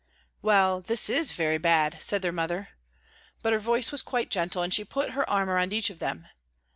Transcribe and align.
"Well, 0.41 0.81
this 0.81 1.11
is 1.11 1.31
very 1.31 1.59
bad," 1.59 2.01
said 2.01 2.23
their 2.23 2.31
mother. 2.31 2.69
But 3.43 3.53
her 3.53 3.59
voice 3.59 3.91
was 3.91 4.01
quite 4.01 4.31
gentle, 4.31 4.63
and 4.63 4.73
she 4.73 4.83
put 4.83 5.11
her 5.11 5.29
arm 5.29 5.47
around 5.47 5.73
each 5.73 5.91
of 5.91 5.99
them. 5.99 6.27